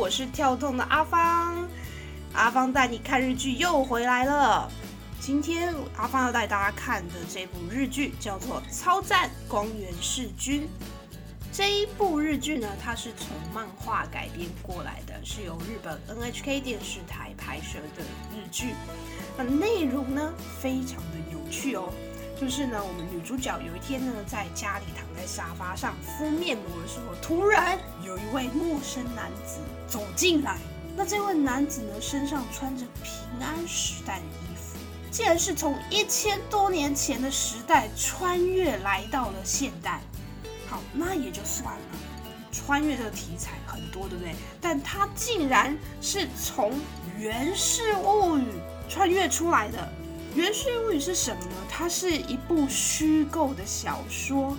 [0.00, 1.68] 我是跳动的阿芳，
[2.32, 4.66] 阿芳带你看日剧又回来了。
[5.20, 10.62] 今天阿芳要带大家看的这部日剧叫做《超赞光源氏君》。
[11.52, 18.02] 这一部日剧呢，它是从漫画改编过来的，是由日本 NHK 电视台拍摄的
[18.34, 18.72] 日剧。
[19.36, 21.92] 那内容呢，非常的有趣哦。
[22.40, 30.56] 就是呢，我们女主角有一天呢，在家里躺在沙发上敷面膜的时候，突然有一位陌生男子走进来。
[30.96, 34.78] 那这位男子呢，身上穿着平安时代的衣服，
[35.10, 40.00] 竟然是从一千多年前的时代穿越来到了现代。
[40.66, 41.82] 好，那也就算了，
[42.50, 44.34] 穿越这个题材很多，对不对？
[44.62, 46.72] 但他竟然是从
[47.18, 48.46] 《源氏物语》
[48.90, 49.78] 穿越出来的。
[50.34, 51.56] 《源氏物语》是什么呢？
[51.68, 54.56] 它是一部虚构的小说，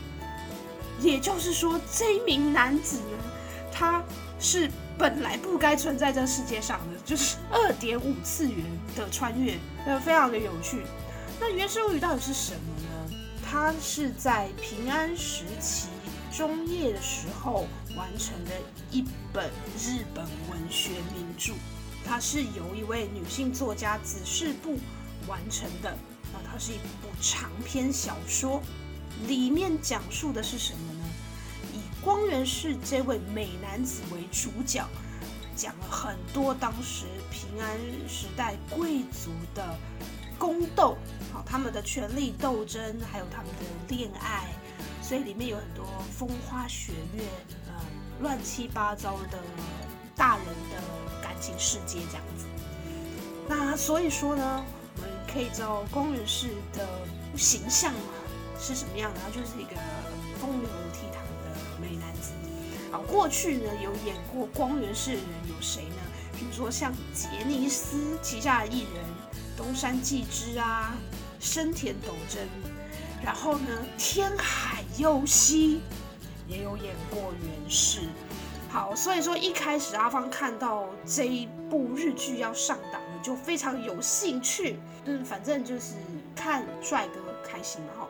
[0.99, 3.17] 也就是说，这一名男子呢，
[3.71, 4.03] 他
[4.37, 8.65] 是本来不该存在这世界上的，就是二点五次元
[8.97, 10.83] 的穿越，呃，非常的有趣。
[11.39, 13.15] 那《源氏物语》到底是什么呢？
[13.49, 15.87] 它是在平安时期
[16.31, 18.51] 中叶的时候完成的
[18.91, 21.53] 一本日本文学名著，
[22.05, 24.77] 它是由一位女性作家子世部。
[25.27, 25.95] 完成的，
[26.33, 28.61] 那它是一部长篇小说，
[29.27, 31.05] 里面讲述的是什么呢？
[31.73, 34.85] 以光源氏这位美男子为主角，
[35.55, 37.77] 讲了很多当时平安
[38.09, 39.77] 时代贵族的
[40.39, 40.97] 宫斗，
[41.31, 44.49] 好，他们的权力斗争，还有他们的恋爱，
[45.01, 47.23] 所以里面有很多风花雪月，
[47.67, 47.73] 呃，
[48.21, 49.37] 乱七八糟的
[50.15, 52.45] 大人的感情世界这样子。
[53.47, 54.65] 那所以说呢？
[55.33, 56.87] 可以知道光源氏的
[57.37, 58.13] 形象嘛
[58.59, 59.19] 是什么样的？
[59.23, 59.75] 他就是一个
[60.39, 62.31] 风流倜傥的美男子。
[62.91, 65.95] 好，过去呢有演过光源氏的人有谁呢？
[66.37, 69.03] 比如说像杰尼斯旗下的艺人
[69.55, 70.95] 东山纪之啊、
[71.39, 72.47] 生田斗真，
[73.23, 73.67] 然后呢
[73.97, 75.81] 天海佑希
[76.47, 78.01] 也有演过源氏。
[78.69, 83.00] 好，所以说一开始阿芳看到这一部日剧要上档。
[83.21, 85.95] 就非常有兴趣，就是反正就是
[86.35, 88.07] 看帅哥开心嘛哈。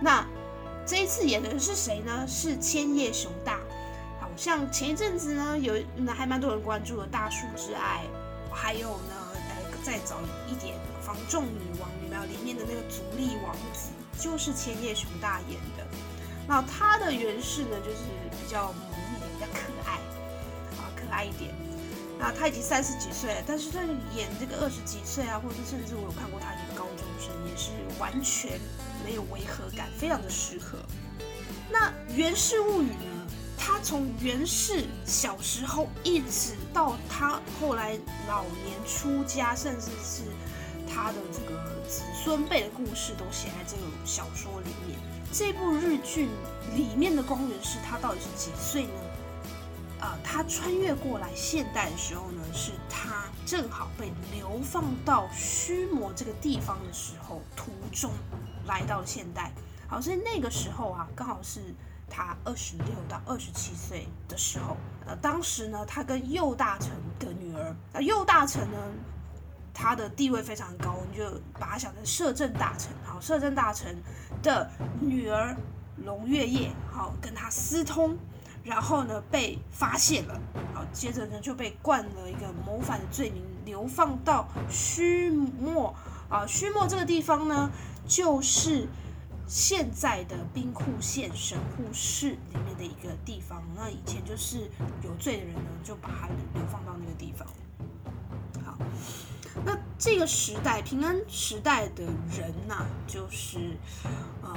[0.00, 0.26] 那
[0.86, 2.24] 这一次演的是谁呢？
[2.26, 3.60] 是千叶雄大。
[4.20, 8.04] 好像前一阵子呢，有那还蛮多人关注的《大树之爱》，
[8.54, 10.16] 还有呢，呃，再早
[10.48, 15.84] 一点《防重女王》里面里面的那个足利王子，就是千叶雄大演的。
[16.46, 17.98] 那他的原氏呢，就是
[18.30, 18.82] 比较萌
[19.14, 19.94] 一点，比较可爱，
[20.78, 21.50] 啊，可爱一点。
[22.20, 23.80] 啊他已经三十几岁了，但是他
[24.14, 28.60] 演这个二十几岁啊，或者甚至我有看过他演高中生，也是完全
[29.04, 30.78] 没有违和感，非常的适合。
[31.70, 33.26] 那《源氏物语》呢？
[33.62, 37.92] 他从源氏小时候一直到他后来
[38.26, 40.22] 老年出家，甚至是
[40.88, 44.98] 他的这个子孙辈的故事，都写在这个小说里面。
[45.30, 46.30] 这部日剧
[46.74, 48.92] 里面的光源氏，他到底是几岁呢？
[50.00, 58.10] 呃，他穿越过来现代的时候呢，是他正好被流放到虚魔这个地方的时候，途中
[58.66, 59.52] 来到了现代。
[59.86, 61.60] 好，所以那个时候啊，刚好是
[62.08, 64.76] 他二十六到二十七岁的时候。
[65.06, 68.78] 呃，当时呢，他跟右大臣的女儿，那右大臣呢，
[69.74, 71.24] 他的地位非常高，你就
[71.58, 72.90] 把他想成摄政大臣。
[73.04, 74.00] 好，摄政大臣
[74.42, 75.54] 的女儿
[76.04, 78.16] 龙月夜，好，跟他私通。
[78.62, 80.40] 然后呢，被发现了，
[80.74, 85.94] 好，接着呢就被冠了一个谋反的罪名，流放到须磨
[86.28, 86.46] 啊。
[86.46, 87.70] 须磨这个地方呢，
[88.06, 88.86] 就是
[89.46, 93.62] 现在的兵库县神户市里面的一个地方。
[93.74, 94.70] 那以前就是
[95.02, 97.48] 有罪的人呢，就把他流放到那个地方。
[98.62, 98.76] 好，
[99.64, 103.58] 那这个时代平安时代的人呐，就是
[104.44, 104.54] 嗯。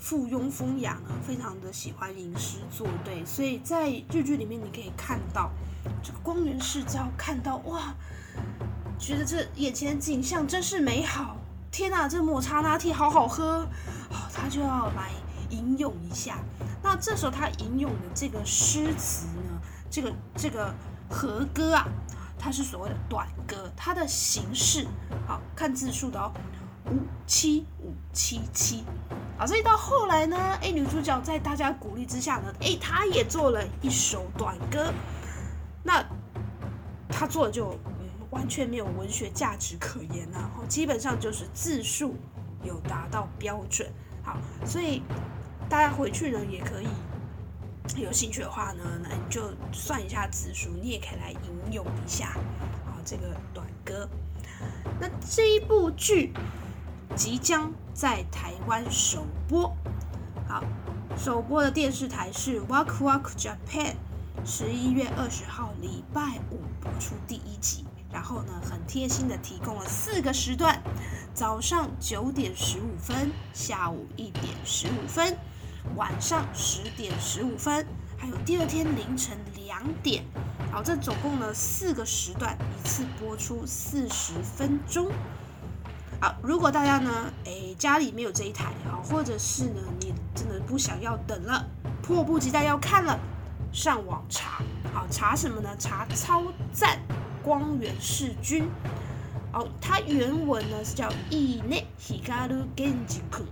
[0.00, 5.50] 附庸风雅呢，非常的喜欢吟诗作对，所以在日剧里面你可以看到，
[6.02, 7.94] 这个光源氏只要看到哇，
[8.98, 11.36] 觉得这眼前的景象真是美好，
[11.70, 13.60] 天哪，这抹茶拿铁好好喝，
[14.10, 15.10] 好，他就要来
[15.50, 16.38] 吟咏一下。
[16.82, 19.60] 那这时候他吟咏的这个诗词呢，
[19.90, 20.74] 这个这个
[21.10, 21.86] 和歌啊，
[22.38, 24.86] 它是所谓的短歌，它的形式
[25.26, 26.32] 好看字数的哦。
[26.86, 26.96] 五
[27.26, 28.82] 七五七七，
[29.40, 34.92] 好，所以到后来呢，哎，女主角在大家鼓励之下呢，哎，她也做了一首短歌，
[35.82, 36.04] 那
[37.08, 42.16] 她做的就嗯完全没有文学价值可言啊，基本上就是字数
[42.62, 43.90] 有达到标准，
[44.22, 45.02] 好，所以
[45.70, 46.88] 大家回去呢也可以
[47.96, 49.40] 有兴趣的话呢，那你就
[49.72, 52.26] 算一下字数，你也可以来引用一下
[52.84, 54.06] 啊这个短歌。
[55.00, 56.34] 那这一部剧
[57.20, 59.76] 即将在台湾首播，
[60.48, 60.64] 好，
[61.18, 63.92] 首播的电视台是 Wakwak Japan，
[64.42, 67.84] 十一月二十号礼拜五播出第一集。
[68.10, 70.82] 然后呢，很贴心的提供了四个时段：
[71.34, 75.36] 早上九点十五分，下午一点十五分，
[75.96, 77.86] 晚上十点十五分，
[78.16, 79.36] 还有第二天凌晨
[79.66, 80.24] 两点。
[80.72, 85.12] 好，这总共呢四个时段，一次播出四十分钟。
[86.20, 91.66] 好，如果大家呢，诶家里没有这一台，好，或者是呢你真的不想要等了，
[92.02, 93.18] 迫不及待要看了，
[93.72, 94.62] 上网查，
[94.92, 95.70] 好查什么呢？
[95.78, 96.98] 查超赞。
[97.42, 98.68] 光源氏君，
[99.50, 103.44] 哦，它原文呢是叫意内 hikaru genjiku，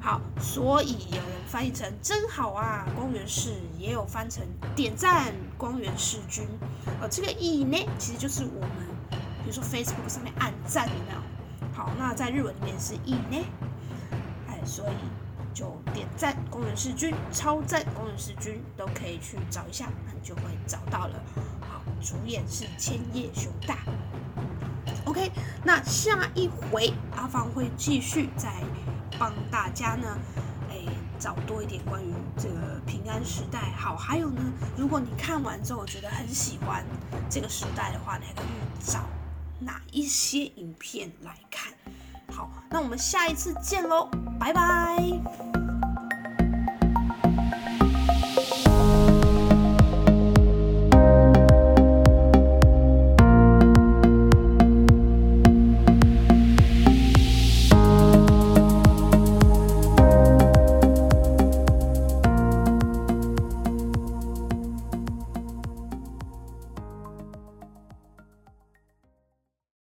[0.00, 4.44] 好，所以有人翻译成真好啊，光源氏也有翻成
[4.76, 6.46] 点赞光源氏君，
[7.00, 8.70] 哦，这个意内其实就是我们
[9.10, 11.22] 比如说 Facebook 上面按赞的那种，
[11.82, 13.44] 好，那在日文里面是意呢，
[14.46, 14.94] 哎，所以
[15.52, 21.20] 就点赞工人氏君，超赞工人氏君都可以去找一下，那你就会找到了。
[21.60, 23.78] 好主演是千叶雄大。
[25.06, 25.32] OK，
[25.64, 28.52] 那下一回阿芳会继续再
[29.18, 30.16] 帮大家呢，
[30.70, 30.76] 哎，
[31.18, 33.72] 找多一点关于这个平安时代。
[33.76, 34.40] 好，还有呢，
[34.76, 36.84] 如果你看完之后觉得很喜欢
[37.28, 38.46] 这个时代的话，你还可以
[38.86, 39.00] 找
[39.64, 41.72] 哪一些影片来看？
[42.34, 44.08] 好，那我们下一次见喽，
[44.40, 45.61] 拜拜。